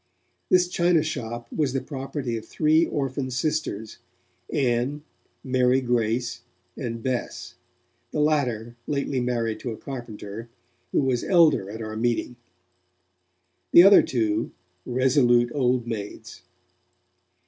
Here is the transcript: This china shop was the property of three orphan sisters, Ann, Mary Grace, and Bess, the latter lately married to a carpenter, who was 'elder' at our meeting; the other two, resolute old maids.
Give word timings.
This 0.49 0.67
china 0.67 1.03
shop 1.03 1.45
was 1.53 1.73
the 1.73 1.79
property 1.79 2.35
of 2.35 2.43
three 2.47 2.87
orphan 2.87 3.29
sisters, 3.29 3.99
Ann, 4.51 5.03
Mary 5.43 5.79
Grace, 5.79 6.41
and 6.75 7.03
Bess, 7.03 7.53
the 8.09 8.19
latter 8.19 8.75
lately 8.87 9.19
married 9.19 9.59
to 9.59 9.69
a 9.69 9.77
carpenter, 9.77 10.49
who 10.91 11.01
was 11.01 11.23
'elder' 11.23 11.69
at 11.69 11.83
our 11.83 11.95
meeting; 11.95 12.35
the 13.73 13.83
other 13.83 14.01
two, 14.01 14.49
resolute 14.87 15.51
old 15.53 15.85
maids. 15.85 16.41